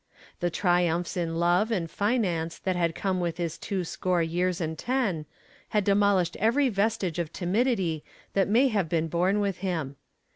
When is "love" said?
1.35-1.69